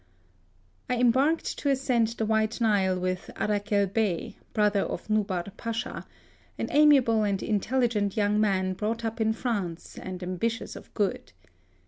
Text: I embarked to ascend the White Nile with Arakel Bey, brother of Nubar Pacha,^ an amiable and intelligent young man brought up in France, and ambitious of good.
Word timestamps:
I 0.89 0.95
embarked 0.97 1.59
to 1.59 1.69
ascend 1.69 2.07
the 2.07 2.25
White 2.25 2.59
Nile 2.59 2.99
with 2.99 3.29
Arakel 3.35 3.85
Bey, 3.85 4.35
brother 4.51 4.79
of 4.79 5.07
Nubar 5.11 5.55
Pacha,^ 5.57 6.05
an 6.57 6.69
amiable 6.71 7.21
and 7.23 7.43
intelligent 7.43 8.17
young 8.17 8.41
man 8.41 8.73
brought 8.73 9.05
up 9.05 9.21
in 9.21 9.31
France, 9.31 9.99
and 10.01 10.23
ambitious 10.23 10.75
of 10.75 10.91
good. 10.95 11.33